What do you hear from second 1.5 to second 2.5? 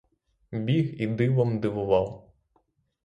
дивував.